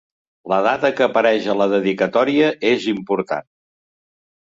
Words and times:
La 0.53 0.57
data 0.67 0.91
que 0.99 1.03
apareix 1.09 1.51
a 1.53 1.57
la 1.61 1.69
dedicatòria 1.75 2.51
és 2.73 2.91
important. 2.97 3.51